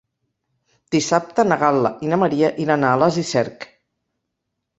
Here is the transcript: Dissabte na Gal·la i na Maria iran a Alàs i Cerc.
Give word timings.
Dissabte 0.95 1.45
na 1.49 1.57
Gal·la 1.63 1.91
i 2.07 2.09
na 2.15 2.19
Maria 2.23 2.49
iran 2.65 2.87
a 2.89 2.95
Alàs 2.95 3.21
i 3.25 3.27
Cerc. 3.35 3.71